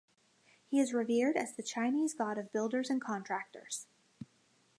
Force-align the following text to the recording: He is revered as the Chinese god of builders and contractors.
He 0.65 0.79
is 0.79 0.95
revered 0.95 1.37
as 1.37 1.53
the 1.55 1.61
Chinese 1.61 2.15
god 2.15 2.39
of 2.39 2.51
builders 2.51 2.89
and 2.89 2.99
contractors. 2.99 3.85